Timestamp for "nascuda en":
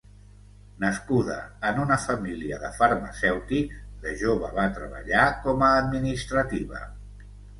0.83-1.81